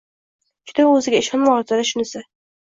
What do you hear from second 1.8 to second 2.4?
shunisi